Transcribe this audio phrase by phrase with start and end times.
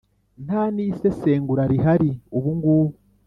[0.45, 2.93] Ntanisesengura rihari ubungubu